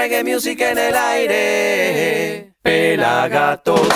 [0.00, 2.54] reggae music en el aire.
[2.62, 3.86] Pelagatos.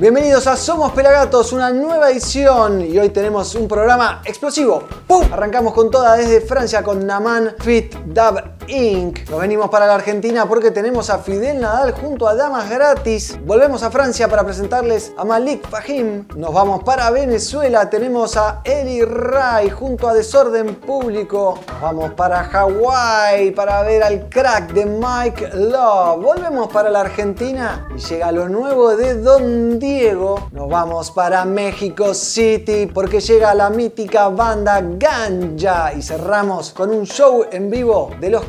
[0.00, 4.82] Bienvenidos a Somos Pelagatos, una nueva edición y hoy tenemos un programa explosivo.
[5.06, 5.24] ¡Pum!
[5.32, 9.28] Arrancamos con toda desde Francia con Naman Fit Dub Inc.
[9.28, 13.38] Nos venimos para la Argentina porque tenemos a Fidel Nadal junto a Damas Gratis.
[13.44, 16.26] Volvemos a Francia para presentarles a Malik Fahim.
[16.36, 21.58] Nos vamos para Venezuela, tenemos a Eli Ray junto a Desorden Público.
[21.82, 26.22] Vamos para Hawái para ver al crack de Mike Love.
[26.22, 30.48] Volvemos para la Argentina y llega lo nuevo de Don Diego.
[30.50, 37.04] Nos vamos para México City porque llega la mítica banda Ganja y cerramos con un
[37.04, 38.46] show en vivo de los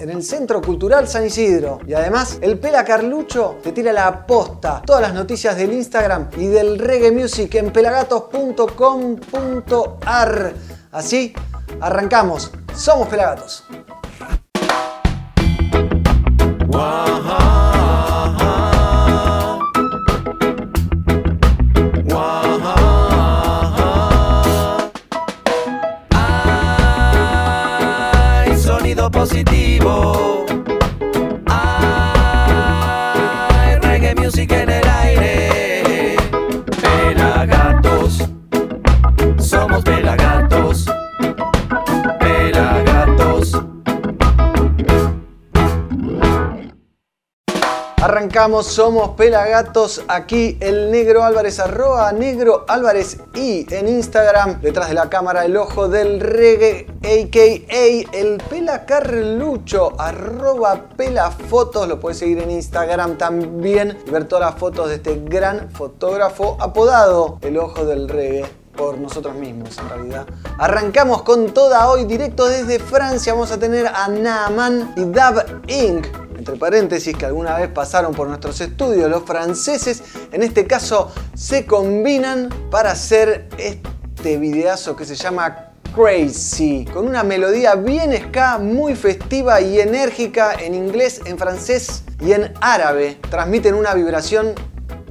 [0.00, 1.78] En el Centro Cultural San Isidro.
[1.86, 4.82] Y además, el Pela Carlucho te tira la posta.
[4.84, 10.52] Todas las noticias del Instagram y del reggae music en pelagatos.com.ar.
[10.92, 11.32] Así,
[11.80, 12.50] arrancamos.
[12.74, 13.64] Somos Pelagatos.
[29.18, 30.27] Positivo.
[48.38, 50.04] Arrancamos, somos Pelagatos.
[50.06, 55.56] Aquí el Negro Álvarez, arroba Negro Álvarez y en Instagram, detrás de la cámara, el
[55.56, 58.16] ojo del reggae, a.k.a.
[58.16, 61.88] el Pela Carlucho, arroba Pelafotos.
[61.88, 66.56] Lo puedes seguir en Instagram también y ver todas las fotos de este gran fotógrafo
[66.60, 70.26] apodado el ojo del reggae por nosotros mismos en realidad.
[70.58, 73.32] Arrancamos con toda hoy, directo desde Francia.
[73.32, 76.27] Vamos a tener a Naaman y Dab Inc.
[76.48, 80.02] Entre paréntesis, que alguna vez pasaron por nuestros estudios los franceses.
[80.32, 87.22] En este caso se combinan para hacer este videazo que se llama Crazy, con una
[87.22, 93.18] melodía bien ska, muy festiva y enérgica en inglés, en francés y en árabe.
[93.28, 94.54] Transmiten una vibración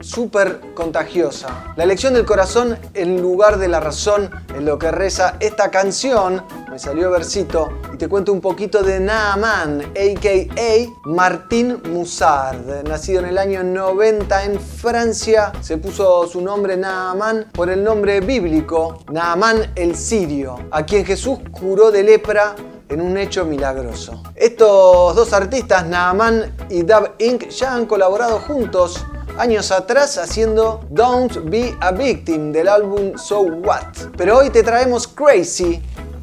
[0.01, 1.73] súper contagiosa.
[1.75, 6.43] La elección del corazón en lugar de la razón en lo que reza esta canción.
[6.69, 11.09] Me salió versito y te cuento un poquito de Naaman, a.k.a.
[11.09, 12.83] Martín Musard.
[12.87, 18.21] Nacido en el año 90 en Francia, se puso su nombre Naaman por el nombre
[18.21, 22.55] bíblico Naaman el sirio, a quien Jesús curó de lepra
[22.89, 24.23] en un hecho milagroso.
[24.35, 29.05] Estos dos artistas, Naaman y Dab Inc., ya han colaborado juntos
[29.37, 34.15] años atrás haciendo Don't Be a Victim del álbum So What.
[34.17, 35.81] Pero hoy te traemos Crazy,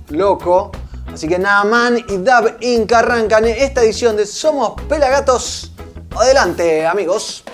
[0.09, 0.73] loco.
[1.13, 2.93] Así que Naaman y Dab Inc.
[2.93, 5.73] arrancan esta edición de Somos Pelagatos.
[6.17, 7.45] Adelante, amigos.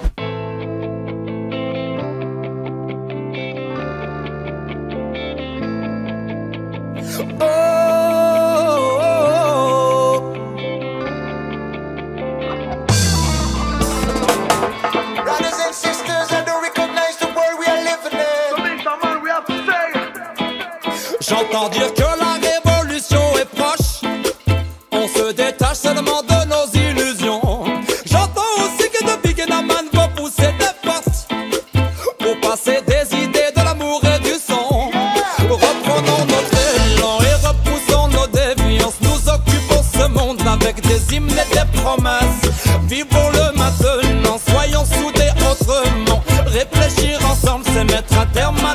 [46.90, 48.74] Réfléchir ensemble, c'est mettre un terme à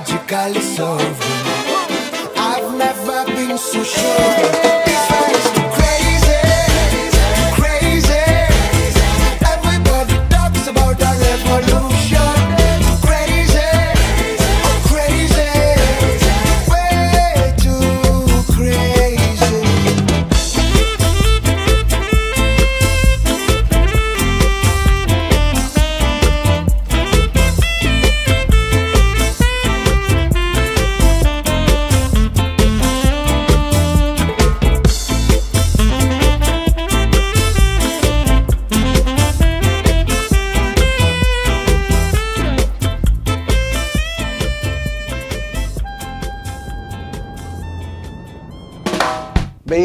[0.00, 1.22] magically solved.
[2.36, 4.89] I've never been so sure.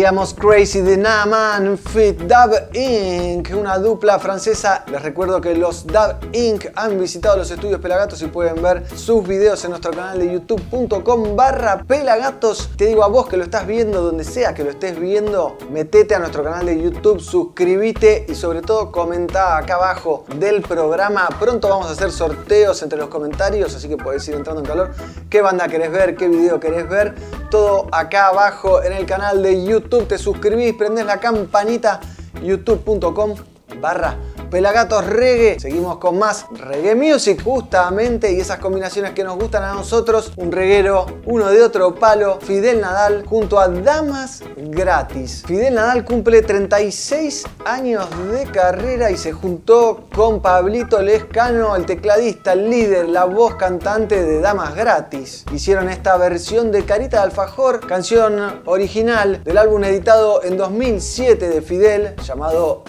[0.06, 4.86] Veíamos Crazy de Naman Fit Dub Inc., una dupla francesa.
[4.92, 6.68] Les recuerdo que los Dub Inc.
[6.76, 11.36] han visitado los estudios Pelagatos y pueden ver sus videos en nuestro canal de youtube.com
[11.36, 12.70] barra Pelagatos.
[12.78, 16.14] Te digo a vos que lo estás viendo, donde sea que lo estés viendo, metete
[16.14, 21.28] a nuestro canal de YouTube, suscríbete y sobre todo comenta acá abajo del programa.
[21.40, 24.92] Pronto vamos a hacer sorteos entre los comentarios, así que podés ir entrando en calor.
[25.32, 26.16] ¿Qué banda querés ver?
[26.16, 27.16] ¿Qué video querés ver?
[27.50, 29.95] Todo acá abajo en el canal de YouTube.
[30.04, 32.02] Te suscribís, prendés la campanita
[32.44, 34.18] youtube.com barra
[34.50, 35.60] Pelagatos Reggae.
[35.60, 40.32] Seguimos con más reggae music justamente y esas combinaciones que nos gustan a nosotros.
[40.38, 42.40] Un reguero, uno de otro palo.
[42.40, 45.44] Fidel Nadal junto a Damas Gratis.
[45.46, 52.54] Fidel Nadal cumple 36 años de carrera y se juntó con Pablito Lescano, el tecladista,
[52.54, 55.44] el líder, la voz cantante de Damas Gratis.
[55.52, 61.62] Hicieron esta versión de Carita de Alfajor, canción original del álbum editado en 2007 de
[61.62, 62.84] Fidel llamado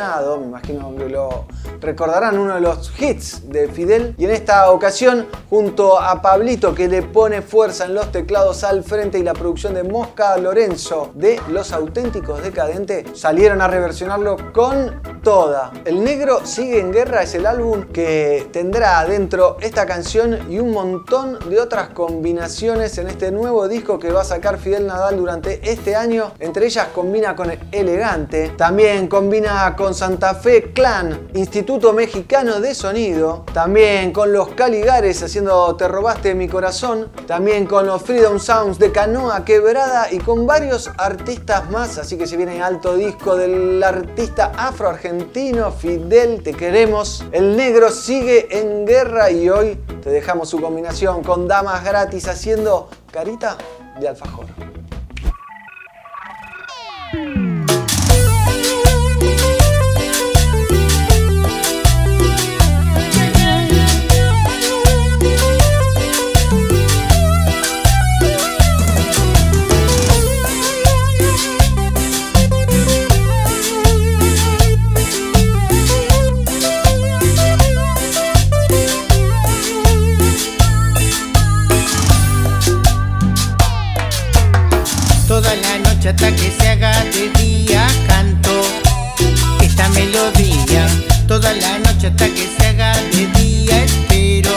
[0.00, 1.44] Me imagino que lo
[1.78, 4.14] recordarán, uno de los hits de Fidel.
[4.16, 8.82] Y en esta ocasión, junto a Pablito, que le pone fuerza en los teclados al
[8.82, 15.02] frente y la producción de Mosca Lorenzo de Los Auténticos Decadentes, salieron a reversionarlo con
[15.22, 15.70] toda.
[15.84, 20.72] El Negro sigue en guerra es el álbum que tendrá adentro esta canción y un
[20.72, 25.70] montón de otras combinaciones en este nuevo disco que va a sacar Fidel Nadal durante
[25.70, 26.32] este año.
[26.38, 33.44] Entre ellas combina con Elegante, también combina con Santa Fe Clan, Instituto Mexicano de Sonido,
[33.52, 38.92] también con los Caligares haciendo Te robaste mi corazón, también con los Freedom Sounds de
[38.92, 44.52] Canoa Quebrada y con varios artistas más, así que se viene alto disco del artista
[44.56, 47.24] afroargentino Fidel, te queremos.
[47.32, 52.88] El negro sigue en guerra y hoy te dejamos su combinación con damas gratis haciendo
[53.10, 53.56] carita
[54.00, 54.46] de alfajor.
[86.82, 88.62] Haga de día canto
[89.60, 90.86] esta melodía.
[91.28, 94.50] Toda la noche hasta que se haga de día espero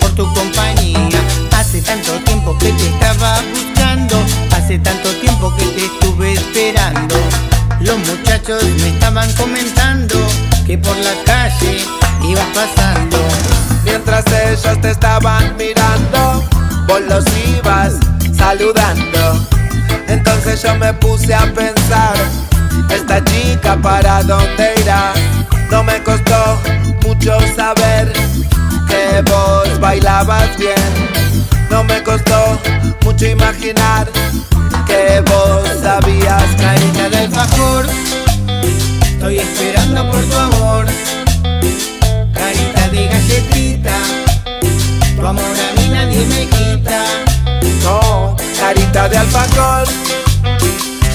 [0.00, 1.20] por tu compañía.
[1.56, 4.16] Hace tanto tiempo que te estaba buscando,
[4.56, 7.14] hace tanto tiempo que te estuve esperando.
[7.80, 10.18] Los muchachos me estaban comentando
[10.66, 11.84] que por la calle
[12.28, 13.18] ibas pasando.
[13.84, 16.44] Mientras ellos te estaban mirando,
[16.88, 17.24] vos los
[17.56, 17.94] ibas
[18.36, 19.51] saludando.
[20.62, 22.14] Yo me puse a pensar,
[22.88, 25.12] esta chica para dónde irá.
[25.70, 26.60] No me costó
[27.04, 28.12] mucho saber
[28.86, 30.76] que vos bailabas bien.
[31.68, 32.60] No me costó
[33.04, 34.08] mucho imaginar
[34.86, 37.86] que vos sabías Carita del alfajor,
[39.02, 40.86] estoy esperando por tu amor.
[42.34, 43.96] Carita de galletita,
[45.16, 47.02] tu amor a mí nadie me quita.
[47.82, 49.88] No, carita de alfajor,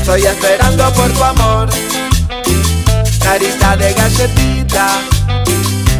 [0.08, 1.68] Estoy esperando por tu amor.
[3.22, 4.88] Carita de galletita,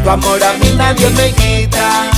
[0.02, 2.17] tu amor a mí nadie me quita.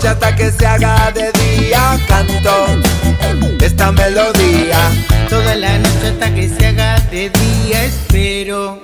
[0.00, 2.66] Noche hasta que se haga de día canto
[3.60, 4.78] esta melodía.
[5.28, 8.80] Toda la noche hasta que se haga de día espero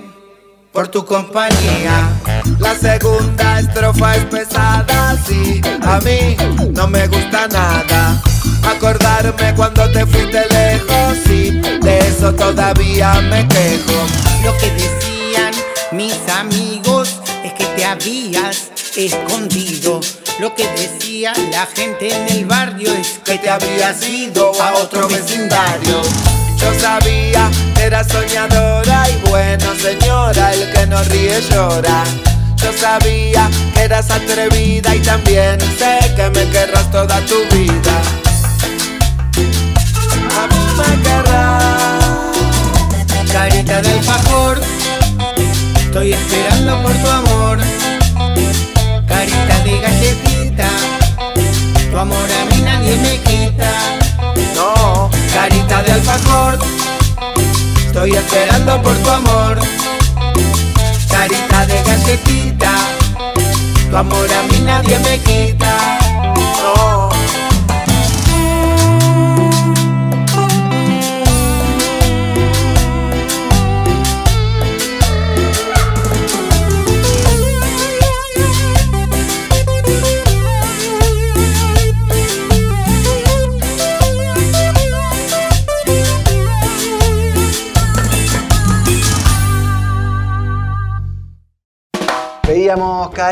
[0.72, 2.10] por tu compañía.
[2.58, 6.36] La segunda estrofa es pesada, sí, a mí
[6.72, 8.22] no me gusta nada.
[8.64, 13.98] Acordarme cuando te fuiste lejos, sí, de eso todavía me quejo.
[14.44, 15.54] Lo que decían
[15.92, 20.00] mis amigos es que te habías escondido.
[20.38, 25.08] Lo que decía la gente en el barrio es que te habías ido a otro
[25.08, 26.02] vecindario.
[26.58, 27.50] Yo sabía
[27.80, 32.04] eras soñadora y bueno, señora, el que no ríe llora.
[32.56, 38.02] Yo sabía que eras atrevida y también sé que me querrás toda tu vida.
[40.36, 42.36] A mí me querrás.
[43.32, 44.60] carita del alfajor.
[45.80, 47.25] Estoy esperando por tu amor.
[51.96, 53.70] Tu amor a mí nadie me quita.
[54.54, 56.58] No, Carita de alfajor.
[57.86, 59.58] Estoy esperando por tu amor.
[61.10, 62.72] Carita de galletita.
[63.88, 65.98] Tu amor a mí nadie me quita.
[66.60, 67.15] no.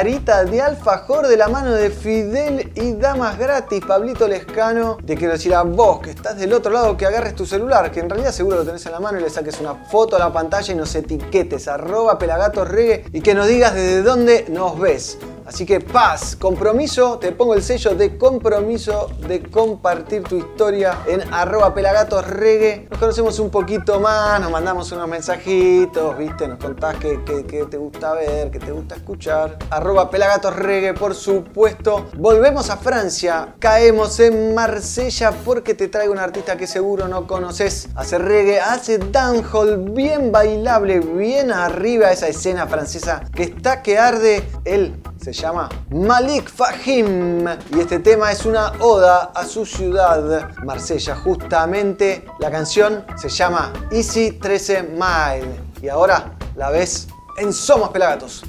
[0.04, 4.99] De Alfajor de la mano de Fidel y Damas Gratis, Pablito Lescano.
[4.99, 8.00] Te quiero decir a vos que estás del otro lado que agarres tu celular, que
[8.00, 10.30] en realidad seguro lo tenés en la mano y le saques una foto a la
[10.30, 15.16] pantalla y nos etiquetes, arroba pelagatos reggae y que nos digas desde dónde nos ves.
[15.46, 21.22] Así que paz, compromiso, te pongo el sello de compromiso de compartir tu historia en
[21.34, 22.88] arroba pelagatos reggae.
[22.90, 27.64] Nos conocemos un poquito más, nos mandamos unos mensajitos, viste, nos contás qué, qué- qué
[27.66, 29.58] te gusta ver, qué te gusta escuchar.
[29.70, 32.06] Arroba pelagatos reggae, por supuesto.
[32.16, 37.88] Volvemos a Francia, caemos en Marsella porque te traigo un artista que seguro no conoces.
[37.96, 44.42] Hace reggae, hace dancehall, bien bailable, bien arriba esa escena francesa que está que arde.
[44.64, 51.16] Él se llama Malik Fahim y este tema es una oda a su ciudad, Marsella.
[51.16, 58.45] Justamente la canción se llama Easy 13 Mile y ahora la ves en Somos Pelagatos.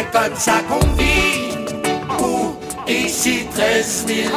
[0.00, 1.66] C'est comme ça qu'on vit,
[2.18, 2.56] ou
[2.88, 4.30] ici 13 000.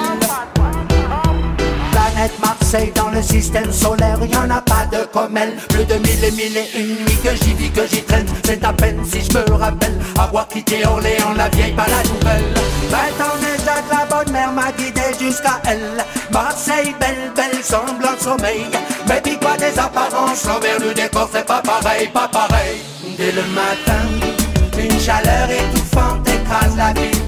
[1.92, 5.56] Planète Marseille dans le système solaire, y en a pas de comme elle.
[5.70, 8.26] Plus de mille et mille et une nuits que j'y vis, que j'y traîne.
[8.44, 12.54] C'est à peine si je me rappelle avoir quitté Orléans, la vieille, pas la nouvelle.
[12.90, 16.04] Vingt ans déjà la bonne mère m'a guidé jusqu'à elle.
[16.30, 18.66] Marseille, belle, belle, semblant sommeil.
[19.08, 22.82] Mais puis quoi des apparences, l'envers du décor, c'est pas pareil, pas pareil.
[23.18, 24.43] Dès le matin,
[24.84, 27.24] une chaleur étouffante écrase la ville.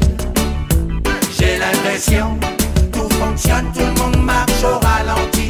[1.37, 2.37] J'ai l'impression,
[2.91, 5.49] tout fonctionne, tout le monde marche au ralenti.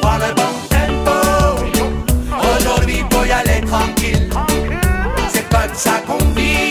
[0.00, 1.64] Prends le bon tempo,
[2.56, 4.30] aujourd'hui faut y aller tranquille.
[5.32, 6.69] C'est comme ça qu'on vit.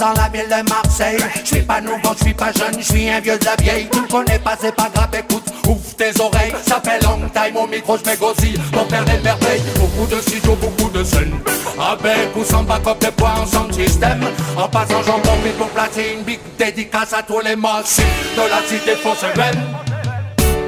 [0.00, 1.18] Dans la ville de Marseille.
[1.44, 3.88] Je suis pas nouveau, je suis pas jeune, je suis un vieux de la vieille.
[3.94, 6.54] Me connais pas, c'est pas grave, écoute, ouvre tes oreilles.
[6.66, 9.62] Ça fait long time au micro, je m'égosille pour faire des merveilles.
[9.78, 11.38] Beaucoup de studios, beaucoup de scènes.
[11.78, 14.24] Avec ou sans backup des points en système.
[14.56, 18.04] En passant, j'en profite pour placer une big dédicace à tous les massifs
[18.36, 19.62] de la cité phocéenne.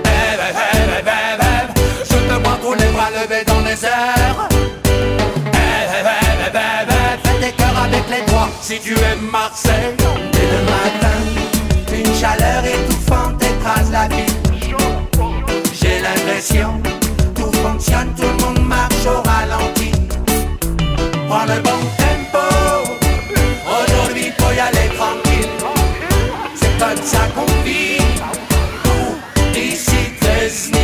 [0.04, 1.80] Eh, eh, eh.
[2.04, 4.71] Je te vois tous les bras levés dans les airs.
[8.08, 8.22] Les
[8.60, 9.94] si tu aimes Marseille.
[10.32, 11.18] Dès le matin,
[11.92, 14.26] une chaleur étouffante écrase la ville.
[15.80, 16.80] J'ai l'impression,
[17.34, 19.90] tout fonctionne, tout le monde marche au ralenti.
[21.28, 22.44] Prends le bon tempo,
[23.66, 25.50] aujourd'hui faut y aller tranquille.
[26.54, 27.98] C'est comme ça qu'on vit,
[28.84, 30.82] nous, d'ici 13 000.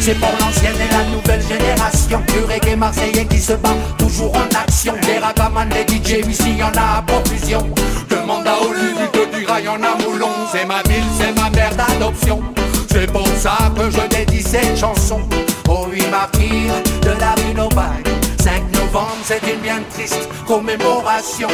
[0.00, 0.73] C'est pour l'ancienne et la
[1.14, 2.20] nouvelle génération.
[2.28, 4.94] Du reggae marseillais qui se bat toujours en action.
[5.02, 7.66] Des ragaman, des DJ, ici y'en a à profusion
[8.08, 10.30] Demande à Olivier, il te dira y'en a moulon.
[10.52, 12.42] C'est ma ville, c'est ma mère d'adoption.
[12.90, 15.20] C'est pour ça que je dédie cette chanson.
[15.68, 18.06] Aux huit martyrs de la rue Novac
[18.42, 21.48] 5 novembre, c'est une bien triste commémoration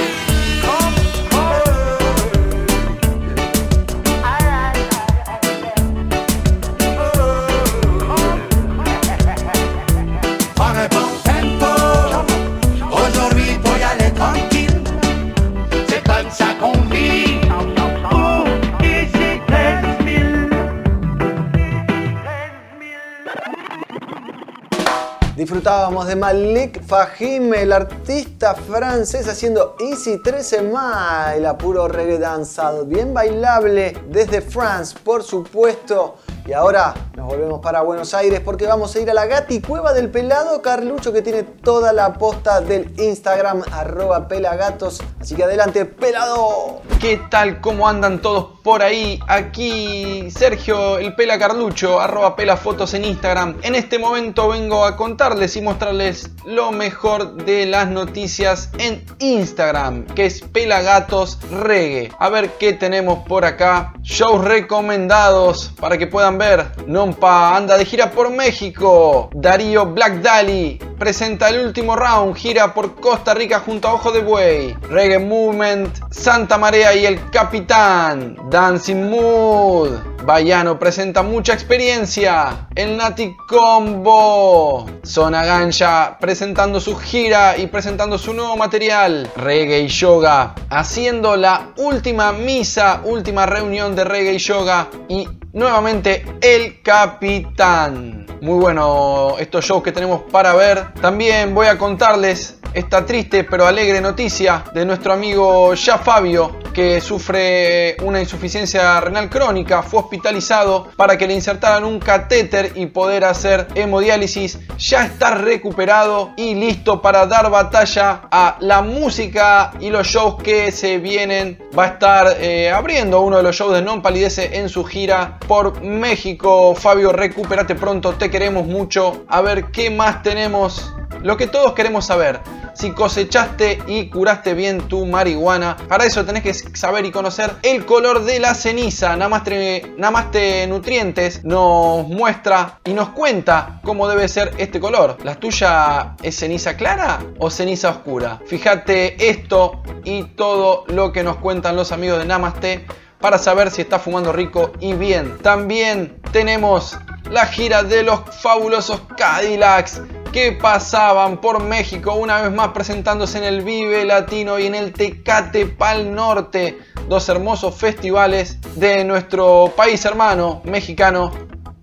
[25.40, 32.84] Disfrutábamos de Malik Fahim, el artista francés haciendo Easy 13 Mile, a puro reggae dancehall,
[32.84, 36.16] bien bailable desde France, por supuesto.
[36.44, 39.94] Y ahora nos volvemos para Buenos Aires porque vamos a ir a la Gati Cueva
[39.94, 45.00] del Pelado Carlucho que tiene toda la posta del Instagram arroba pelagatos.
[45.22, 46.82] Así que adelante, pelado.
[47.00, 47.62] ¿Qué tal?
[47.62, 49.18] ¿Cómo andan todos por ahí?
[49.26, 53.56] Aquí Sergio, el Pela Carlucho, arroba Pela Fotos en Instagram.
[53.62, 60.04] En este momento vengo a contarles y mostrarles lo mejor de las noticias en Instagram,
[60.08, 62.12] que es Pelagatos Reggae.
[62.18, 63.94] A ver qué tenemos por acá.
[64.02, 66.66] Shows recomendados para que puedan ver.
[66.86, 69.30] Nompa anda de gira por México.
[69.32, 72.36] Darío Black Dali presenta el último round.
[72.36, 74.76] Gira por Costa Rica junto a Ojo de Buey.
[74.90, 78.36] Reggae Movement, Santa Marea y el Capitán.
[78.50, 79.90] Dancing Mood.
[80.24, 82.68] Bayano presenta mucha experiencia.
[82.74, 84.86] El Nati Combo.
[85.04, 89.30] Zona Ganja presentando su gira y presentando su nuevo material.
[89.36, 90.54] Reggae y Yoga.
[90.70, 94.88] Haciendo la última misa, última reunión de Reggae y Yoga.
[95.08, 98.26] Y nuevamente el Capitán.
[98.40, 100.94] Muy bueno estos shows que tenemos para ver.
[100.94, 107.00] También voy a contarles esta triste pero alegre noticia de nuestro amigo Ya Fabio que
[107.00, 113.24] sufre una insuficiencia renal crónica, fue hospitalizado para que le insertaran un catéter y poder
[113.24, 114.58] hacer hemodiálisis.
[114.78, 120.72] Ya está recuperado y listo para dar batalla a la música y los shows que
[120.72, 121.58] se vienen.
[121.76, 125.39] Va a estar eh, abriendo uno de los shows de Non Palidece en su gira
[125.46, 126.74] por México.
[126.74, 129.24] Fabio, recupérate pronto, te queremos mucho.
[129.28, 130.94] A ver qué más tenemos.
[131.22, 132.40] Lo que todos queremos saber
[132.74, 135.76] si cosechaste y curaste bien tu marihuana.
[135.88, 139.16] Para eso tenés que saber y conocer el color de la ceniza.
[139.16, 145.18] Namaste, Namaste Nutrientes nos muestra y nos cuenta cómo debe ser este color.
[145.24, 148.40] ¿La tuya es ceniza clara o ceniza oscura?
[148.46, 152.86] Fíjate esto y todo lo que nos cuentan los amigos de Namaste
[153.20, 155.38] para saber si está fumando rico y bien.
[155.38, 156.96] También tenemos
[157.30, 160.02] la gira de los fabulosos Cadillacs
[160.32, 164.92] que pasaban por México una vez más presentándose en el Vive Latino y en el
[164.92, 166.78] Tecate Pal Norte,
[167.08, 171.32] dos hermosos festivales de nuestro país hermano mexicano,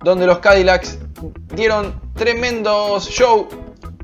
[0.03, 0.97] donde los Cadillacs
[1.53, 3.47] dieron tremendos show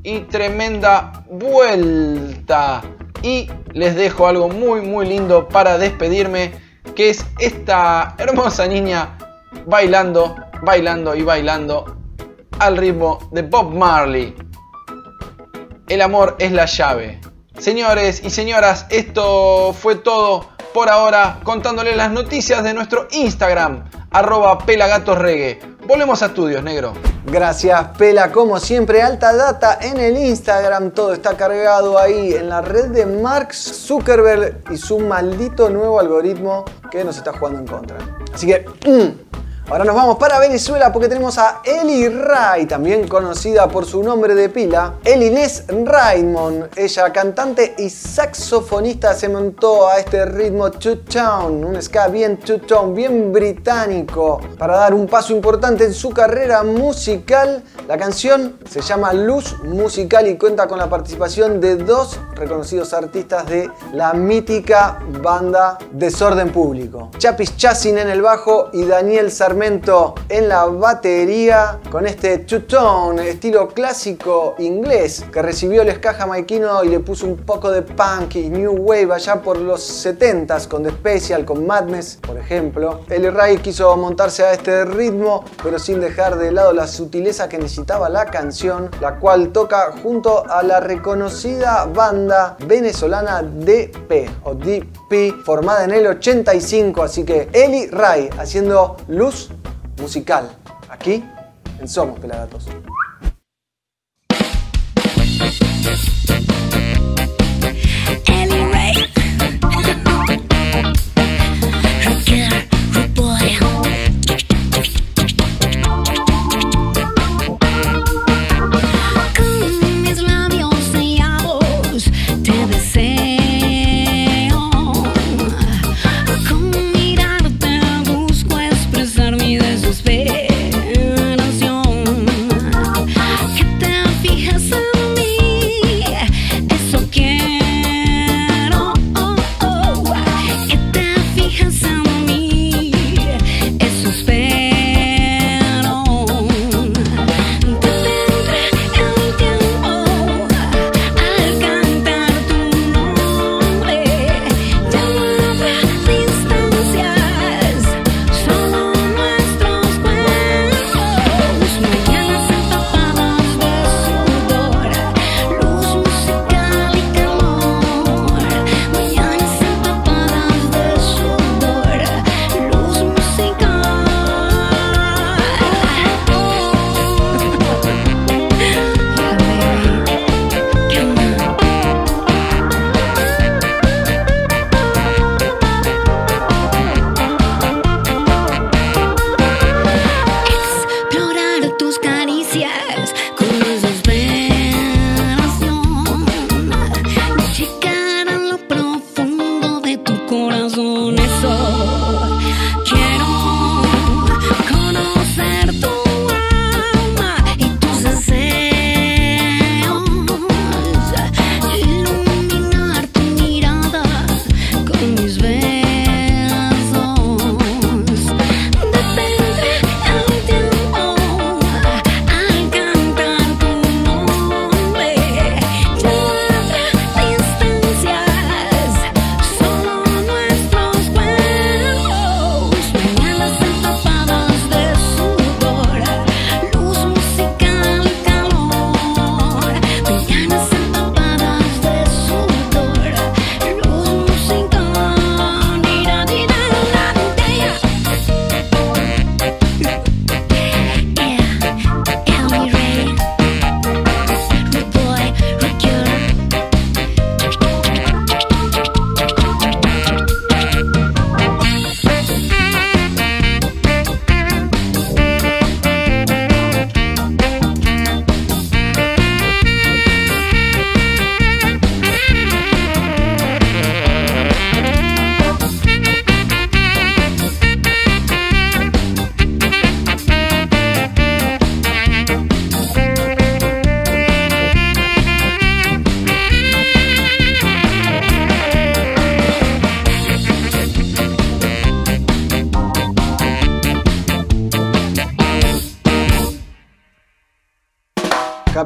[0.03, 2.81] y tremenda vuelta.
[3.21, 6.51] Y les dejo algo muy muy lindo para despedirme,
[6.95, 9.17] que es esta hermosa niña
[9.65, 11.97] bailando, bailando y bailando
[12.60, 14.36] al ritmo de Bob Marley.
[15.88, 17.19] El amor es la llave.
[17.58, 24.58] Señores y señoras, esto fue todo por ahora contándoles las noticias de nuestro Instagram, arroba
[24.60, 25.72] pelagatosregue.
[25.85, 26.93] Volvemos a estudios, negro.
[27.25, 28.31] Gracias, Pela.
[28.31, 30.91] Como siempre, alta data en el Instagram.
[30.91, 36.63] Todo está cargado ahí en la red de Mark Zuckerberg y su maldito nuevo algoritmo
[36.89, 37.97] que nos está jugando en contra.
[38.33, 39.33] Así que, mm,
[39.73, 44.36] Ahora nos vamos para Venezuela porque tenemos a Eli Ray, también conocida por su nombre
[44.36, 44.99] de pila.
[45.03, 52.38] Elinés Raymond, ella cantante y saxofonista, se montó a este ritmo two-tone, un ska bien
[52.38, 57.63] two-tone, bien británico, para dar un paso importante en su carrera musical.
[57.88, 63.47] La canción se llama Luz Musical y cuenta con la participación de dos reconocidos artistas
[63.47, 67.09] de la mítica banda Desorden Público.
[67.17, 69.31] Chapis Chassin en el bajo y Daniel
[69.63, 76.17] En la batería con este two-tone estilo clásico inglés que recibió el ska
[76.84, 80.84] y le puso un poco de punk y new wave allá por los 70s con
[80.84, 83.06] The Special, con Madness, por ejemplo.
[83.10, 87.58] Eli Ray quiso montarse a este ritmo, pero sin dejar de lado la sutileza que
[87.58, 95.41] necesitaba la canción, la cual toca junto a la reconocida banda venezolana DP o DP,
[95.45, 97.04] formada en el 85.
[97.04, 99.42] Así que Eli Ray haciendo luz
[99.97, 100.49] musical
[100.89, 101.23] aquí
[101.79, 102.67] en Somos Pelagatos.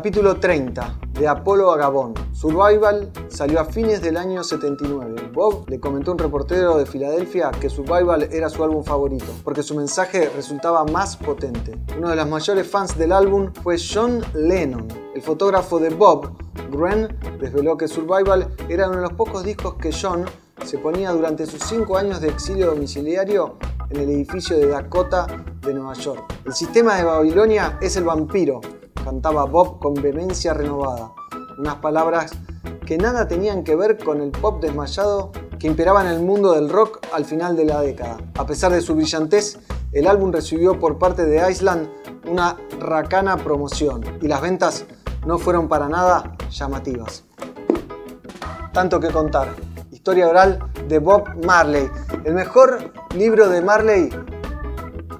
[0.08, 2.14] Capítulo 30 de Apolo a Gabón.
[2.32, 5.32] Survival salió a fines del año 79.
[5.34, 9.64] Bob le comentó a un reportero de Filadelfia que Survival era su álbum favorito, porque
[9.64, 11.78] su mensaje resultaba más potente.
[11.98, 14.88] Uno de los mayores fans del álbum fue John Lennon.
[15.14, 16.32] El fotógrafo de Bob,
[16.72, 20.24] Gren, desveló que Survival era uno de los pocos discos que John
[20.64, 23.58] se ponía durante sus cinco años de exilio domiciliario
[23.90, 25.28] en el edificio de Dakota
[25.62, 26.34] de Nueva York.
[26.46, 28.62] El sistema de Babilonia es el vampiro,
[29.08, 31.14] cantaba Bob con vehemencia renovada.
[31.58, 32.32] Unas palabras
[32.86, 36.68] que nada tenían que ver con el pop desmayado que imperaba en el mundo del
[36.68, 38.18] rock al final de la década.
[38.38, 39.60] A pesar de su brillantez,
[39.94, 41.88] el álbum recibió por parte de Island
[42.30, 44.86] una racana promoción y las ventas
[45.26, 47.24] no fueron para nada llamativas.
[48.74, 49.56] Tanto que contar.
[49.90, 51.90] Historia oral de Bob Marley.
[52.26, 54.10] El mejor libro de Marley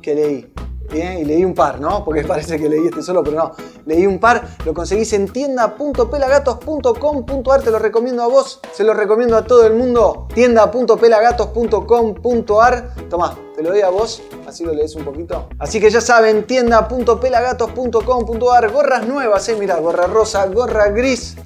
[0.02, 0.54] que leí.
[0.92, 2.04] Bien, y leí un par, ¿no?
[2.04, 3.52] Porque parece que leí este solo, pero no.
[3.88, 9.38] Leí un par, lo conseguís en tienda.pelagatos.com.ar, te lo recomiendo a vos, se lo recomiendo
[9.38, 10.28] a todo el mundo.
[10.36, 12.96] Tienda.pelagatos.com.ar.
[13.10, 15.48] Tomá, te lo doy a vos, así lo lees un poquito.
[15.58, 21.38] Así que ya saben, tienda.pelagatos.com.ar, gorras nuevas, eh, mirá, gorra rosa, gorra gris,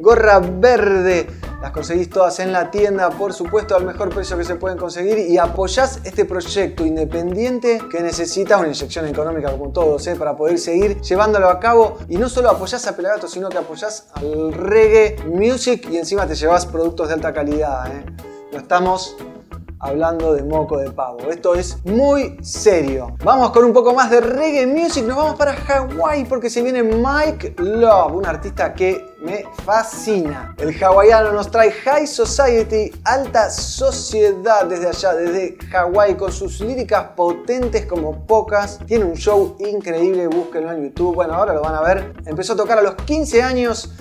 [0.00, 1.28] gorra verde.
[1.64, 5.16] Las conseguís todas en la tienda, por supuesto, al mejor precio que se pueden conseguir
[5.16, 10.14] y apoyás este proyecto independiente que necesita una inyección económica como todos, ¿eh?
[10.14, 11.96] para poder seguir llevándolo a cabo.
[12.06, 16.34] Y no solo apoyás a Pelagato, sino que apoyás al reggae music y encima te
[16.34, 17.96] llevas productos de alta calidad.
[17.96, 18.04] ¿eh?
[18.52, 19.16] No estamos
[19.84, 21.18] hablando de moco de pavo.
[21.30, 23.14] Esto es muy serio.
[23.22, 25.04] Vamos con un poco más de reggae music.
[25.04, 30.54] Nos vamos para Hawái porque se viene Mike Love, un artista que me fascina.
[30.56, 37.08] El hawaiano nos trae High Society, alta sociedad desde allá, desde Hawái, con sus líricas
[37.14, 38.78] potentes como pocas.
[38.86, 41.14] Tiene un show increíble, búsquenlo en YouTube.
[41.14, 42.14] Bueno, ahora lo van a ver.
[42.24, 43.92] Empezó a tocar a los 15 años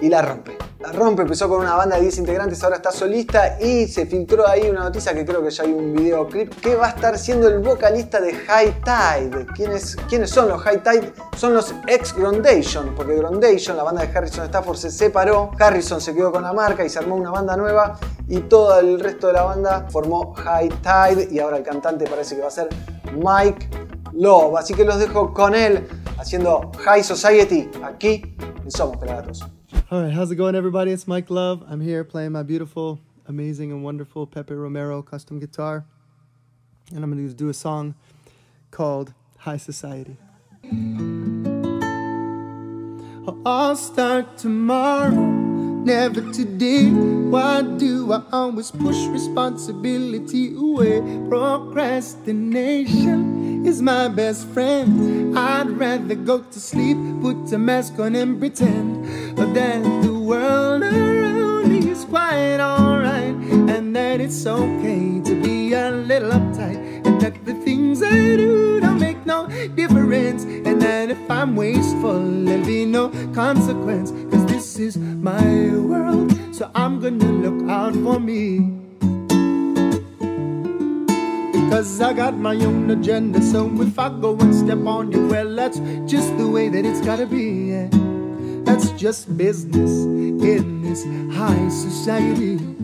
[0.00, 0.56] y la rompe.
[0.80, 4.46] La rompe, empezó con una banda de 10 integrantes, ahora está solista y se filtró
[4.46, 7.48] ahí una noticia que creo que ya hay un videoclip que va a estar siendo
[7.48, 9.46] el vocalista de High Tide.
[9.56, 11.12] ¿Quiénes, ¿Quiénes son los High Tide?
[11.36, 16.14] Son los ex Grondation, porque Grondation, la banda de Harrison Stafford, se separó, Harrison se
[16.14, 19.32] quedó con la marca y se armó una banda nueva y todo el resto de
[19.32, 22.68] la banda formó High Tide y ahora el cantante parece que va a ser
[23.16, 23.68] Mike
[24.12, 24.56] Love.
[24.56, 29.57] Así que los dejo con él haciendo High Society aquí en Somos Pelagatos.
[29.90, 30.90] All right, how's it going, everybody?
[30.90, 31.64] It's Mike Love.
[31.66, 35.86] I'm here playing my beautiful, amazing, and wonderful Pepe Romero custom guitar.
[36.94, 37.94] And I'm going to do a song
[38.70, 40.18] called High Society.
[43.26, 45.37] Oh, I'll start tomorrow,
[45.88, 46.90] never today.
[46.90, 51.00] Why do I always push responsibility away?
[51.30, 55.38] Procrastination is my best friend.
[55.38, 59.06] I'd rather go to sleep, put a mask on, and pretend
[59.38, 63.34] that the world around me is quite alright,
[63.72, 68.78] and that it's okay to be a little uptight, and that the things I do
[68.80, 74.12] don't make no difference, and that if I'm wasteful, there'll be no consequence,
[74.78, 75.42] this is my
[75.90, 78.78] world, so I'm gonna look out for me.
[81.68, 85.52] Cause I got my own agenda, so if I go and step on you, well,
[85.56, 87.72] that's just the way that it's gotta be.
[87.72, 87.88] yeah.
[88.62, 91.02] That's just business in this
[91.36, 92.77] high society.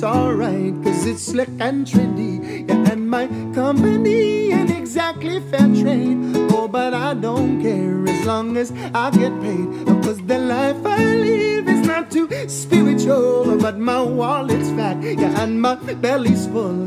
[0.00, 2.68] That's alright, cause it's slick and trendy.
[2.68, 6.18] Yeah, and my company ain't exactly fair trade.
[6.52, 9.86] Oh, but I don't care as long as I get paid.
[10.04, 15.02] Cause the life I live is not too spiritual, but my wallet's fat.
[15.02, 16.77] Yeah, and my belly's full,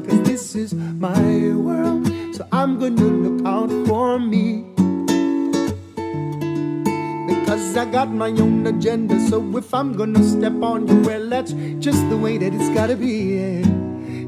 [7.62, 9.20] Because I got my own agenda.
[9.30, 12.96] So if I'm gonna step on you, well, that's just the way that it's gotta
[12.96, 13.62] be.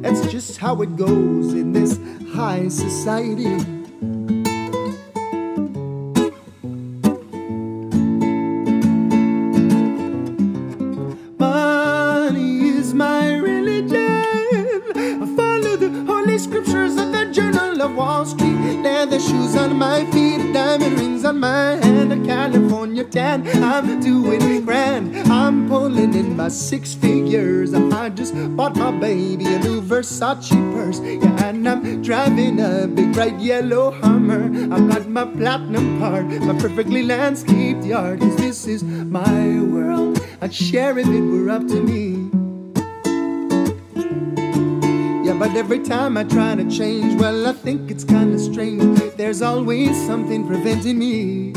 [0.02, 2.00] That's just how it goes in this
[2.32, 3.83] high society.
[23.74, 25.16] I'm doing grand.
[25.32, 27.74] I'm pulling in my six figures.
[27.74, 31.00] I just bought my baby a new Versace purse.
[31.00, 34.44] Yeah, and I'm driving a big bright yellow Hummer.
[34.72, 37.94] I've got my platinum card, my perfectly landscaped yard.
[37.94, 38.20] yard.
[38.20, 40.22] 'Cause this is my world.
[40.40, 42.30] I'd share if it were up to me.
[45.26, 49.02] Yeah, but every time I try to change, well, I think it's kinda strange.
[49.18, 51.54] There's always something preventing me.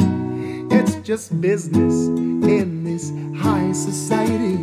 [1.06, 4.56] Just business in this high society.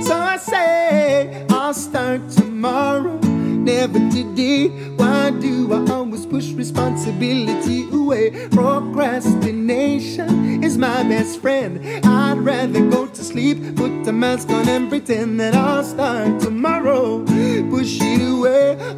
[0.00, 3.18] So I say, I'll start tomorrow.
[3.18, 4.68] never today.
[4.96, 8.48] Why do I always push responsibility away?
[8.52, 11.78] Procrastination is my best friend.
[12.06, 17.22] I'd rather go to sleep, put the mask on, and pretend that I'll start tomorrow.
[17.68, 18.00] Push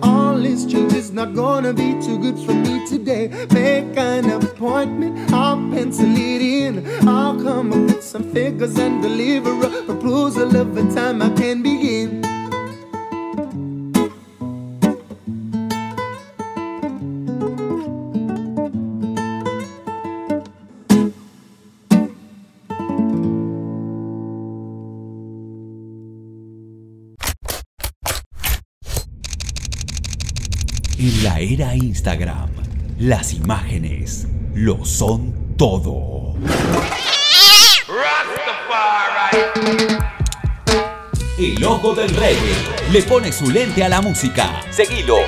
[0.02, 3.28] All this change is not gonna be too good for me today.
[3.52, 7.08] Make an appointment, I'll pencil it in.
[7.08, 11.62] I'll come up with some figures and deliver a proposal of a time I can
[11.62, 11.97] begin.
[31.00, 32.50] En la era Instagram,
[32.98, 36.34] las imágenes lo son todo.
[41.38, 42.52] El ojo del reggae
[42.90, 44.60] le pone su lente a la música.
[44.70, 45.18] Seguilo,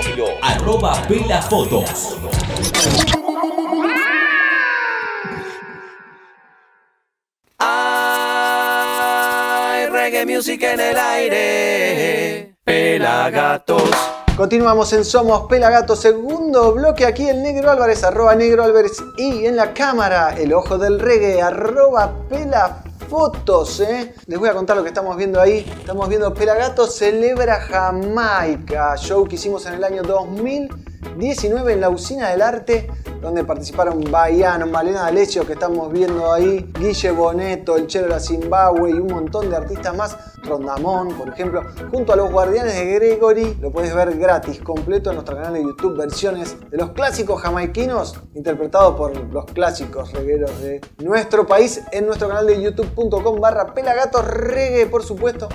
[0.42, 2.16] arroba Pela Fotos.
[7.58, 12.56] Hay reggae music en el aire.
[12.64, 14.19] Pelagatos.
[14.40, 19.54] Continuamos en Somos Pelagatos, segundo bloque aquí el Negro Álvarez, arroba Negro Álvarez y en
[19.54, 23.80] la cámara el ojo del reggae, arroba Pelafotos.
[23.80, 24.14] ¿eh?
[24.24, 25.70] Les voy a contar lo que estamos viendo ahí.
[25.80, 30.02] Estamos viendo Pelagatos celebra Jamaica, show que hicimos en el año
[31.00, 32.88] 2019 en la Usina del Arte,
[33.20, 38.20] donde participaron Baiano, Malena D'Alessio, que estamos viendo ahí, Guille Boneto, el Chelo de la
[38.20, 42.94] Zimbabue y un montón de artistas más, Rondamón, por ejemplo, junto a los Guardianes de
[42.94, 47.40] Gregory, lo puedes ver gratis, completo en nuestro canal de YouTube, versiones de los clásicos
[47.42, 53.74] jamaiquinos, interpretados por los clásicos regueros de nuestro país, en nuestro canal de youtube.com barra
[53.74, 55.48] pelagatos reggae, por supuesto.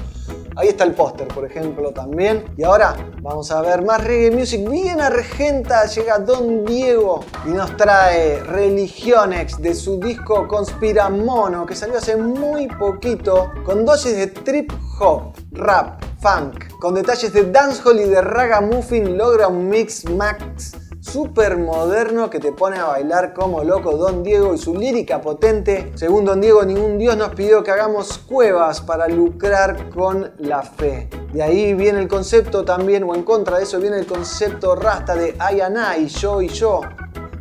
[0.58, 2.46] Ahí está el póster, por ejemplo, también.
[2.58, 4.70] Y ahora vamos a ver más reggae music.
[4.70, 11.98] Bien argenta, llega Don Diego y nos trae Religionex de su disco Conspiramono, que salió
[11.98, 18.06] hace muy poquito, con dosis de trip hop, rap, funk, con detalles de dancehall y
[18.06, 20.72] de ragamuffin, logra un mix max
[21.06, 25.92] súper moderno que te pone a bailar como loco Don Diego y su lírica potente.
[25.96, 31.10] Según Don Diego, ningún dios nos pidió que hagamos cuevas para lucrar con la fe.
[31.32, 35.16] De ahí viene el concepto también, o en contra de eso viene el concepto rasta
[35.16, 36.82] de I, yo y yo,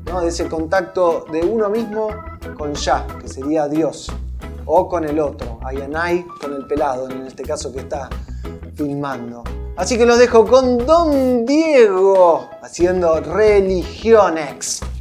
[0.06, 0.20] ¿no?
[0.20, 2.08] de ese contacto de uno mismo
[2.58, 4.12] con ya, que sería Dios,
[4.66, 8.10] o con el otro, I con el pelado, en este caso que está
[8.74, 9.42] filmando.
[9.76, 14.93] Así que los dejo con Don Diego haciendo Religionex.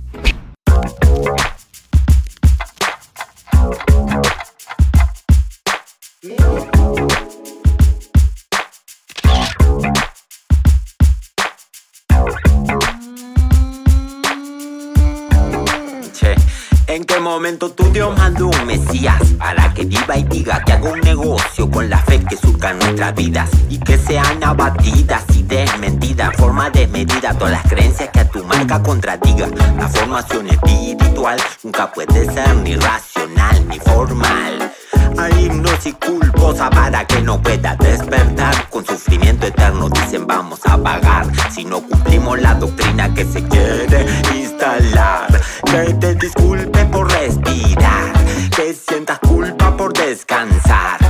[17.33, 21.67] Momento tu Dios mandó un Mesías para que viva y diga que haga un negocio
[21.71, 26.69] con la fe que surca nuestras vidas y que sean abatidas y desmentidas en forma
[26.69, 29.47] desmedida todas las creencias que a tu marca contradiga?
[29.79, 34.71] La formación espiritual nunca puede ser ni racional ni formal.
[35.17, 38.69] Hay hipnosis culposa para que no pueda despertar.
[38.69, 44.05] Con sufrimiento eterno dicen vamos a pagar si no cumplimos la doctrina que se quiere
[44.35, 45.27] instalar.
[45.65, 48.13] Que te disculpen por respirar,
[48.55, 51.02] que sientas culpa por descansar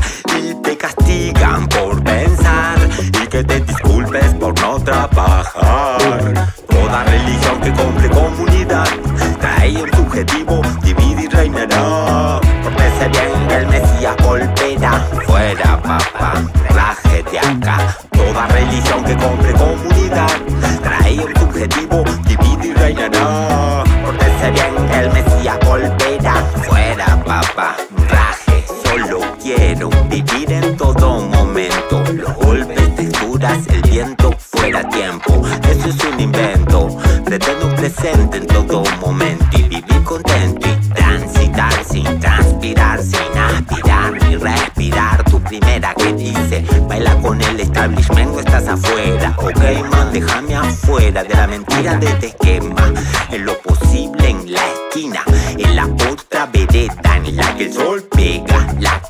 [18.74, 20.28] Toda religión que compre comunidad
[20.82, 23.84] trae un subjetivo, divide y reinará.
[24.04, 26.36] Pórtese bien el Mesías volverá.
[26.68, 27.76] Fuera papá,
[28.10, 28.66] raje.
[28.84, 32.04] Solo quiero vivir en todo momento.
[32.14, 35.44] Los golpes, texturas, el viento fuera tiempo.
[35.70, 36.98] Eso es un invento.
[37.26, 38.40] Pretendo un presente
[50.14, 52.94] déjame afuera de la mentira de este esquema.
[53.32, 55.24] En lo posible en la esquina,
[55.58, 59.02] en la otra vereda en la que el sol pega, la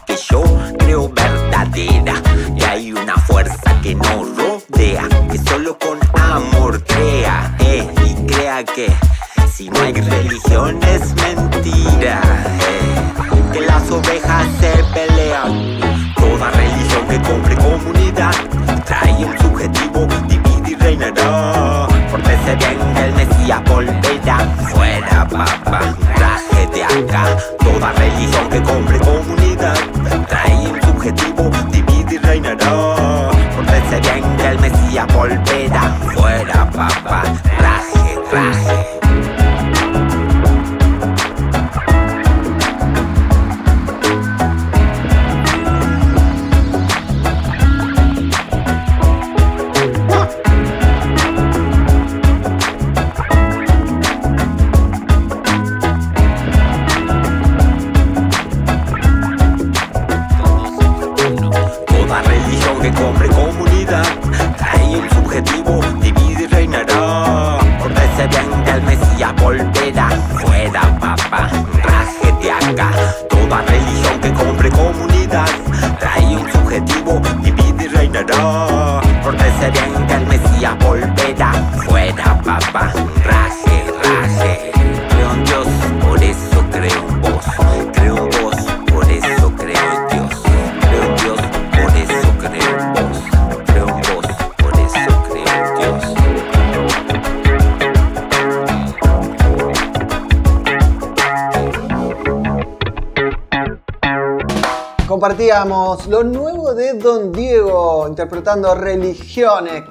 [108.76, 109.83] Religiones.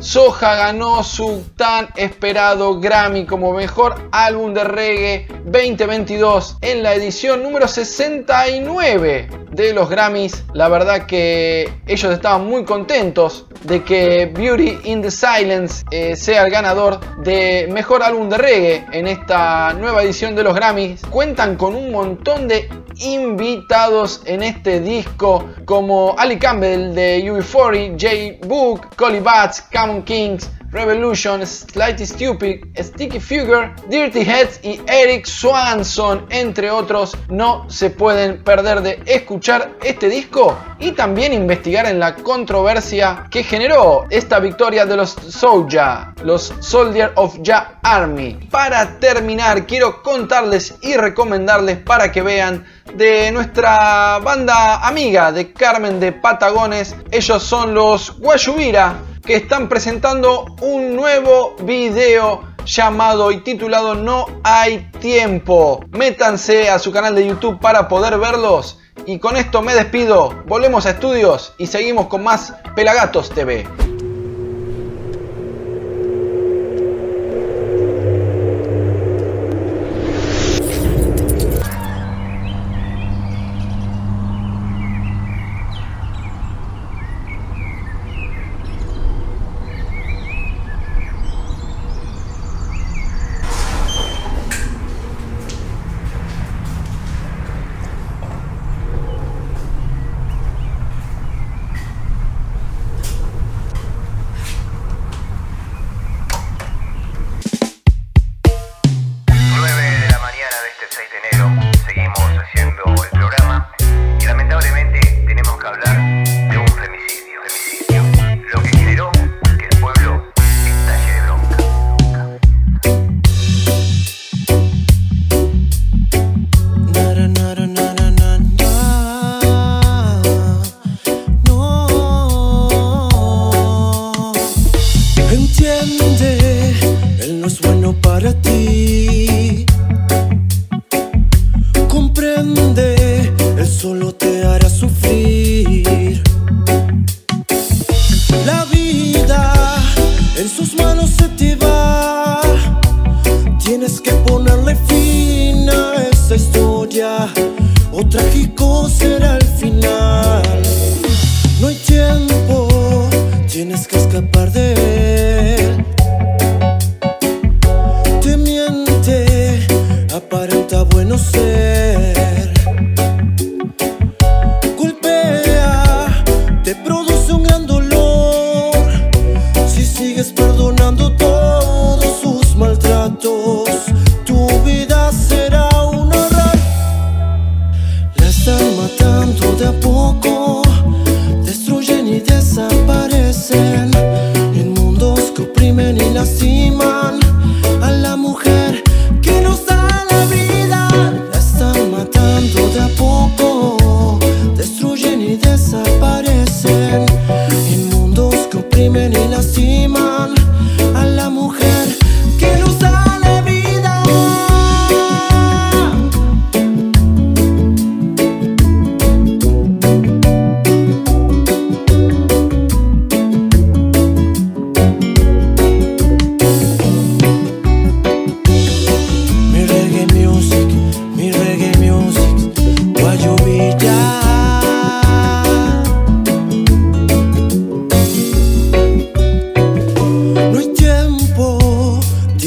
[0.00, 7.42] Soja ganó su tan esperado Grammy como mejor álbum de reggae 2022 en la edición
[7.42, 10.44] número 69 de los Grammys.
[10.54, 16.44] La verdad que ellos estaban muy contentos de que Beauty in the Silence eh, sea
[16.44, 21.02] el ganador de mejor álbum de reggae en esta nueva edición de los Grammys.
[21.10, 28.46] Cuentan con un montón de invitados en este disco como Ali Campbell de UB40, J
[28.46, 36.26] Book, Collie Bats, Common Kings, Revolution, Slightly Stupid, Sticky Figure, Dirty Heads y Eric Swanson,
[36.30, 37.16] entre otros.
[37.28, 43.42] No se pueden perder de escuchar este disco y también investigar en la controversia que
[43.42, 48.48] generó esta victoria de los Soulja, los Soldier of Ja Army.
[48.50, 52.64] Para terminar, quiero contarles y recomendarles para que vean
[52.94, 56.96] de nuestra banda amiga de Carmen de Patagones.
[57.10, 64.90] Ellos son los Guayubira que están presentando un nuevo video llamado y titulado No hay
[65.00, 65.84] tiempo.
[65.90, 68.78] Métanse a su canal de YouTube para poder verlos.
[69.06, 70.42] Y con esto me despido.
[70.46, 73.66] Volvemos a estudios y seguimos con más Pelagatos TV.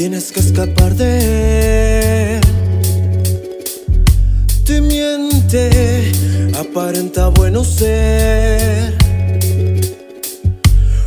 [0.06, 2.40] Tienes que escapar de él.
[4.66, 6.12] Te miente,
[6.58, 8.98] aparenta bueno ser.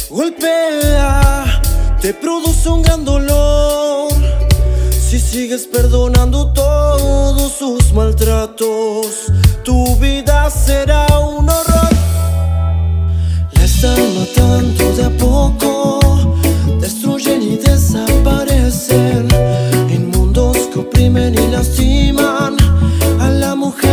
[0.09, 1.61] Golpea,
[2.01, 4.11] te produce un gran dolor.
[4.89, 9.31] Si sigues perdonando todos sus maltratos,
[9.63, 11.93] tu vida será un horror.
[13.51, 15.99] La están matando de a poco,
[16.81, 18.46] destruyen y desaparecen.
[18.79, 22.55] En mundos que oprimen y lastiman
[23.19, 23.86] a la mujer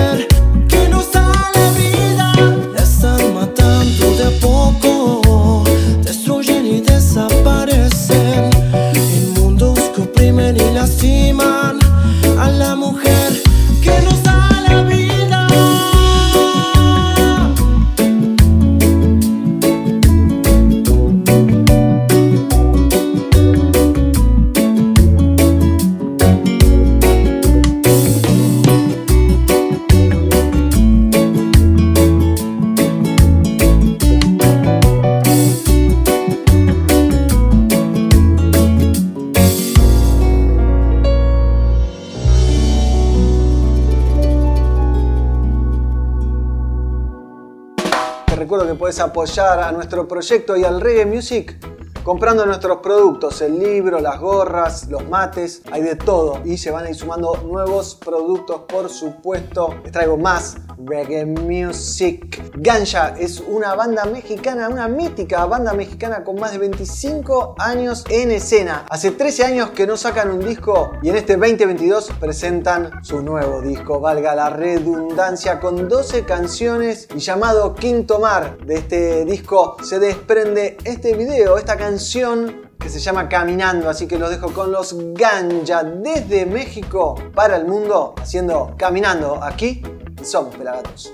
[49.14, 51.56] apoyar a nuestro proyecto y al Reggae Music
[52.02, 56.86] comprando nuestros productos, el libro, las gorras, los mates, hay de todo y se van
[56.86, 59.72] a ir sumando nuevos productos, por supuesto.
[59.84, 60.56] Les traigo más
[60.86, 62.52] Reggae Music.
[62.56, 68.30] Ganja es una banda mexicana, una mítica banda mexicana con más de 25 años en
[68.30, 68.84] escena.
[68.90, 73.60] Hace 13 años que no sacan un disco y en este 2022 presentan su nuevo
[73.60, 78.58] disco, valga la redundancia, con 12 canciones y llamado Quinto Mar.
[78.58, 84.18] De este disco se desprende este video, esta canción que se llama Caminando, así que
[84.18, 89.82] los dejo con los Ganja desde México para el mundo, haciendo Caminando aquí
[90.24, 91.12] Somos Pelagatos.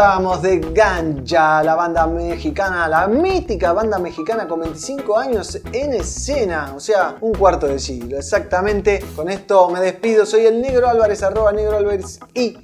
[0.00, 6.72] Disfrutábamos de Ganja, la banda mexicana, la mítica banda mexicana con 25 años en escena,
[6.74, 8.16] o sea, un cuarto de siglo.
[8.16, 10.24] Exactamente, con esto me despido.
[10.24, 12.56] Soy el Negro Álvarez, arroba Negro Álvarez y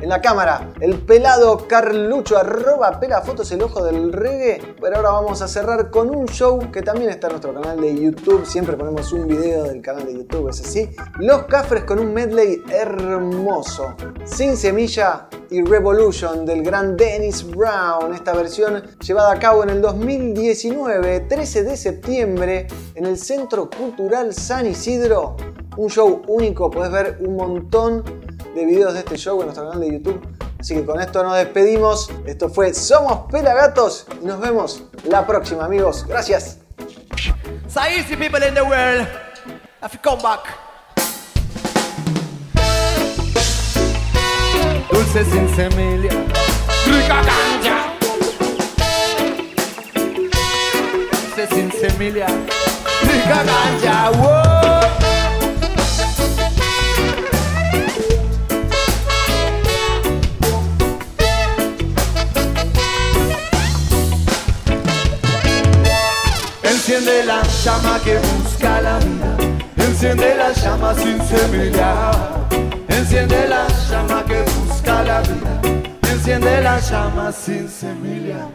[0.00, 4.76] en la cámara, el pelado Carlucho, arroba pelafotos, el ojo del reggae.
[4.80, 7.94] Pero ahora vamos a cerrar con un show que también está en nuestro canal de
[7.94, 8.46] YouTube.
[8.46, 10.90] Siempre ponemos un video del canal de YouTube, es así.
[11.18, 13.94] Los Cafres con un medley hermoso.
[14.24, 18.14] Sin semilla y Revolution del gran Dennis Brown.
[18.14, 24.34] Esta versión llevada a cabo en el 2019, 13 de septiembre, en el Centro Cultural
[24.34, 25.36] San Isidro.
[25.76, 28.02] Un show único, podés ver un montón
[28.58, 30.20] de videos de este show en nuestro canal de YouTube.
[30.58, 32.10] Así que con esto nos despedimos.
[32.26, 36.04] Esto fue Somos Pelagatos y nos vemos la próxima, amigos.
[36.06, 36.58] Gracias.
[37.68, 39.06] So easy people in the world
[39.80, 40.40] have to come back.
[44.90, 46.10] Dulce sin semilla,
[46.86, 47.94] rica ganja.
[51.12, 52.26] Dulce sin semilla,
[53.02, 54.10] rica ganja.
[54.18, 54.67] Whoa.
[66.90, 69.36] Enciende la llama que busca la vida.
[69.76, 72.12] Enciende la llama sin semilla.
[72.88, 75.60] Enciende la llama que busca la vida.
[76.10, 78.48] Enciende la llama sin semilla.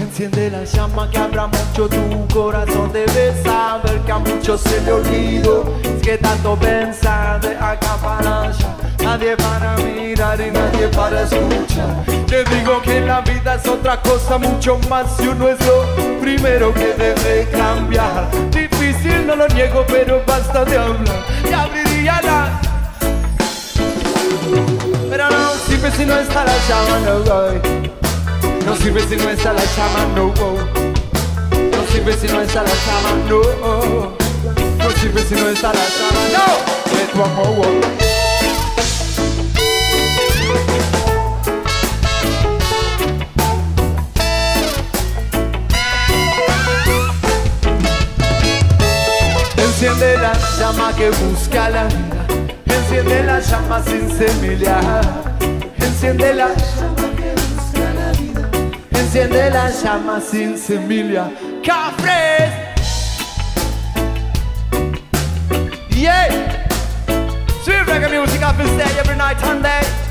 [0.00, 2.90] Enciende la llama que abra mucho tu corazón.
[2.90, 5.70] Debes saber que a muchos se le olvidó.
[5.82, 8.77] Es que tanto pensar de acá para allá.
[9.02, 12.04] Nadie para mirar y nadie para escuchar.
[12.26, 15.16] Te digo que la vida es otra cosa, mucho más.
[15.16, 15.84] Si uno es lo
[16.20, 18.28] primero que debe cambiar.
[18.50, 21.24] Difícil, no lo niego, pero basta de hablar.
[21.48, 22.60] Y abriría la.
[25.10, 27.60] Pero no sirve si no está la llama, no voy.
[28.66, 30.34] No sirve si no está la llama, no.
[31.76, 34.12] No sirve si no está la llama, no.
[34.76, 36.78] No sirve si no está la llama, no.
[37.20, 38.17] One more walk.
[49.56, 52.26] Enciende la llama que busca la vida.
[52.66, 54.80] Enciende la llama sin semilla.
[55.80, 58.48] Enciende la llama que busca la vida.
[58.90, 61.30] Enciende la llama sin semilla.
[61.62, 62.52] Cafres.
[65.90, 66.48] Yeah.
[68.48, 70.07] Up and stay every night and day.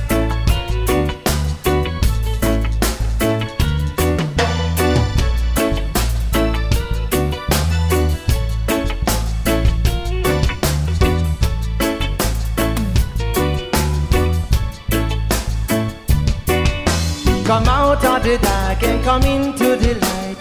[19.08, 20.40] Come into the light.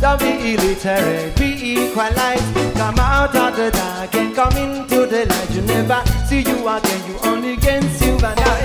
[0.00, 2.54] Don't be illiterate, be equalized.
[2.74, 5.50] Come out of the dark and come into the light.
[5.50, 8.60] You never see you again, you only can see and I.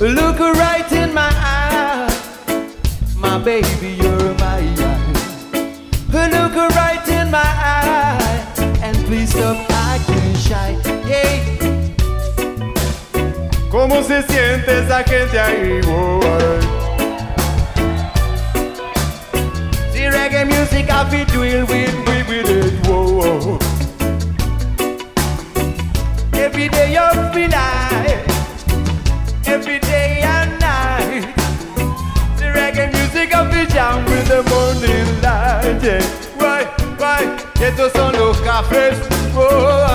[0.00, 2.10] Look right in my eye,
[3.16, 4.58] my baby, you're my
[4.90, 5.68] eye.
[6.10, 10.72] Look right in my eye, and please stop acting shy.
[11.06, 11.44] Hey.
[13.70, 15.80] ¿Cómo se siente esa gente ahí?
[15.82, 16.63] boy?
[21.10, 22.86] Music, I deal with, with, with it.
[22.86, 23.58] Whoa.
[26.32, 28.28] Every day you feel like,
[29.46, 31.34] every day and night.
[32.38, 35.82] The reggae music, I feel jam with the morning light.
[35.82, 36.02] Yeah.
[36.38, 36.64] Why,
[36.98, 37.36] why?
[37.60, 38.96] Estos son los cafés.
[39.34, 39.93] Whoa,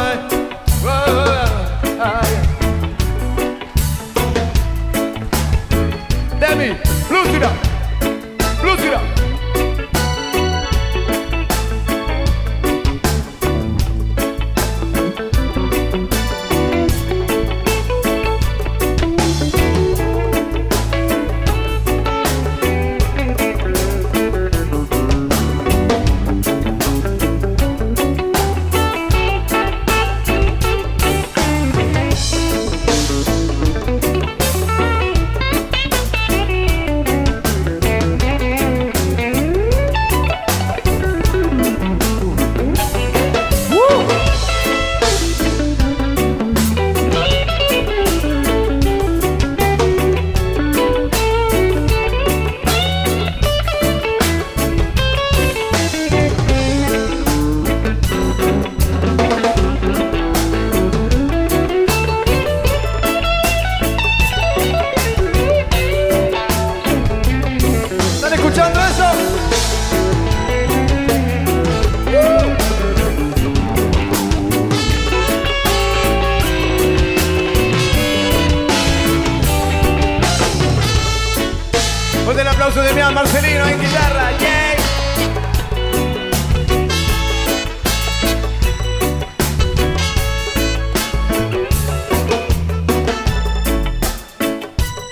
[82.70, 84.32] aplauso de Marcelino en guitarra.
[84.38, 84.76] ¡Yay!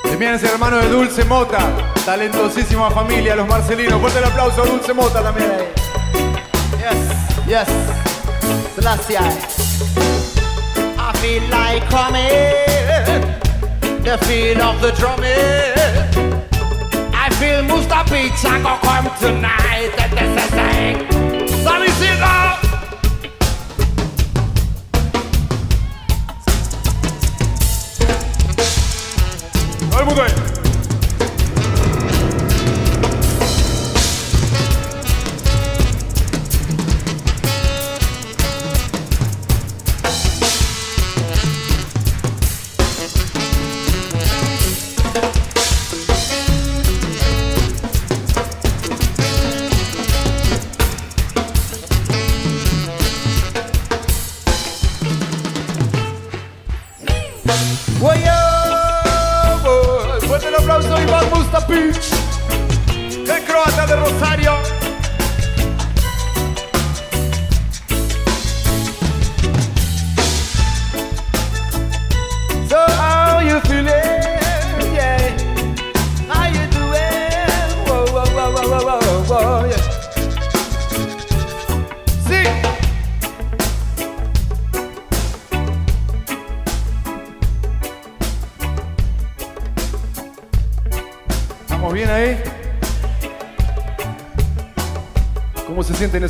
[0.04, 1.58] Demian es hermano de Dulce Mota,
[2.06, 4.00] talentosísima familia, los Marcelinos.
[4.00, 5.68] Fuerte el aplauso a Dulce Mota también ahí.
[6.78, 6.98] Yes,
[7.48, 7.68] yes.
[8.76, 9.18] Selassie.
[11.00, 12.22] I feel like coming,
[14.04, 16.37] the feel of the drumming.
[17.38, 19.94] I feel Musta Pizza go come tonight.
[19.96, 21.64] That is the thing.
[21.64, 22.32] Sammy Sigo.
[22.32, 22.47] Todo el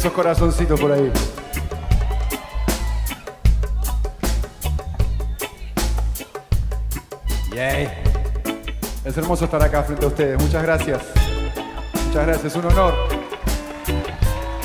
[0.08, 1.12] esos corazoncitos por ahí?
[7.54, 7.90] Yay.
[9.04, 10.42] Es hermoso estar acá frente a ustedes.
[10.42, 11.02] Muchas gracias.
[12.06, 12.46] Muchas gracias.
[12.46, 12.94] Es un honor.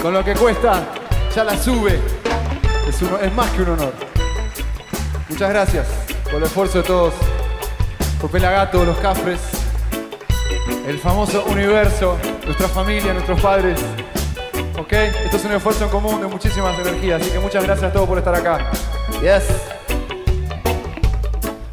[0.01, 0.85] Con lo que cuesta
[1.35, 1.99] ya la sube.
[2.89, 3.93] Es, es más que un honor.
[5.29, 5.89] Muchas gracias
[6.25, 7.15] por el esfuerzo de todos,
[8.21, 9.41] por Pelagato, los Cafres,
[10.87, 13.81] el famoso universo, nuestra familia, nuestros padres.
[14.93, 14.99] ¿Ok?
[15.25, 18.07] Esto es un esfuerzo en común de muchísimas energías, así que muchas gracias a todos
[18.07, 18.71] por estar acá.
[19.23, 19.45] Yes.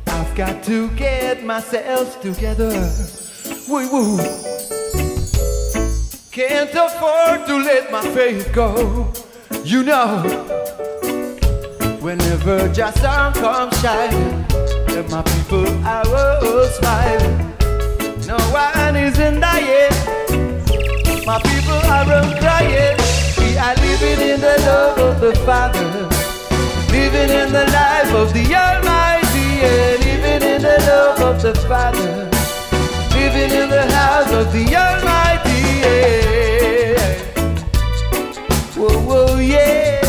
[0.07, 2.71] I've got to get myself together.
[3.67, 4.17] Woo woo.
[6.31, 9.11] Can't afford to let my faith go.
[9.65, 10.23] You know,
[11.99, 14.45] whenever just sun comes shining,
[14.95, 17.53] and my people are all smiling.
[18.25, 19.91] No one is in dying.
[21.25, 22.98] My people are all crying.
[23.59, 25.83] We are living in the love of the Father,
[26.93, 32.29] living in the life of the Almighty, yeah, living in the love of the Father,
[33.13, 35.59] living in the house of the Almighty.
[35.83, 37.03] Yeah.
[38.77, 39.99] Whoa, whoa, yeah.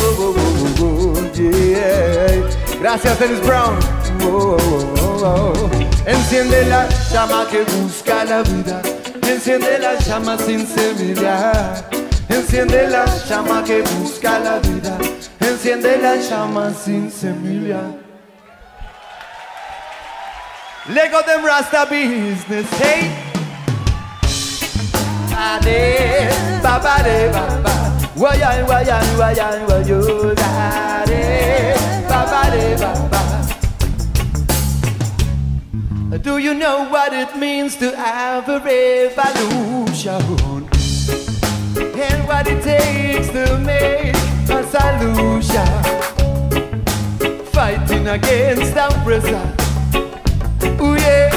[0.00, 2.80] Whoa, whoa, whoa, whoa, yeah.
[2.80, 3.80] Gracias, Dennis Brown.
[4.18, 5.70] Whoa, whoa, whoa, whoa.
[6.04, 9.01] Enciende la llama que busca la vida.
[9.32, 11.88] Enciende la llama sin semillar.
[12.28, 14.98] Enciende la llama que busca la vida.
[15.40, 17.80] Enciende la llama sin semilla.
[20.86, 23.10] Lego them Rasta business, hey.
[25.34, 26.28] Ade,
[26.62, 27.72] baba de baba.
[28.14, 29.66] Wayan, wayan, wayan.
[31.00, 31.74] Ade,
[32.06, 33.31] baba de baba.
[36.20, 40.20] Do you know what it means to have a revolution?
[41.96, 44.14] And what it takes to make
[44.50, 45.66] a solution?
[47.46, 49.56] Fighting against oppressor.
[50.82, 51.30] Ooh yeah,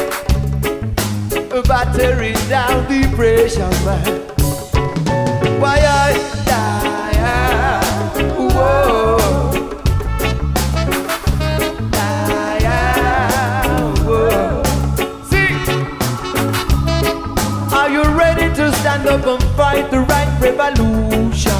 [1.65, 4.34] battering down depression, man.
[19.05, 21.51] Stand up and fight the right revolution?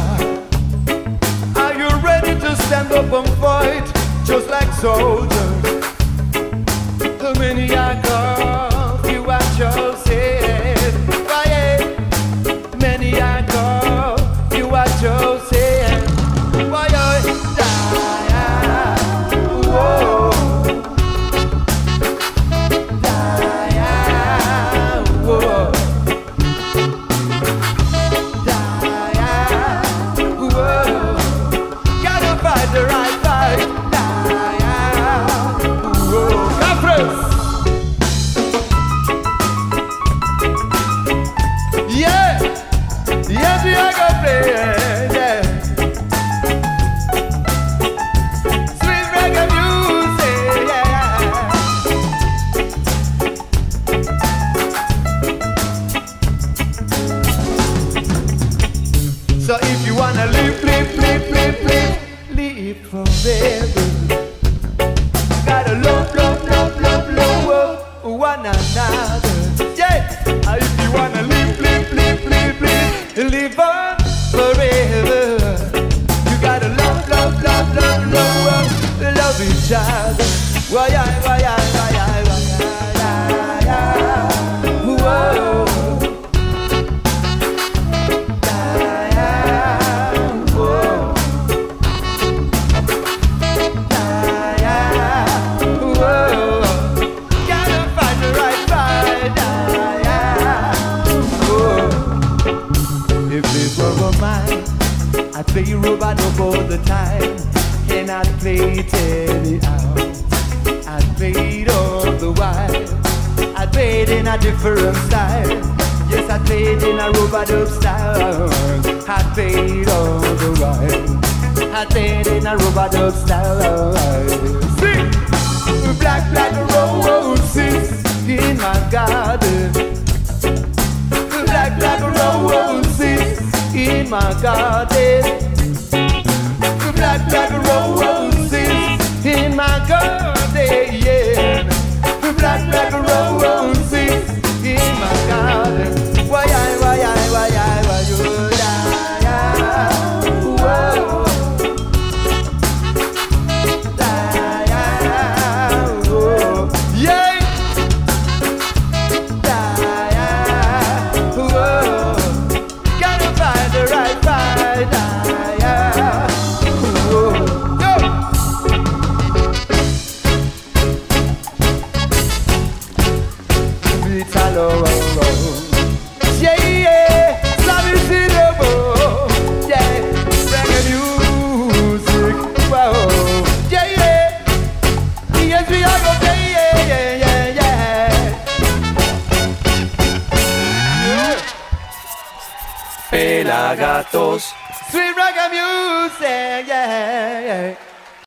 [1.55, 3.85] Are you ready to stand up and fight
[4.25, 5.29] just like soldiers?
[6.97, 7.09] The
[7.77, 10.34] are called, you are chosen.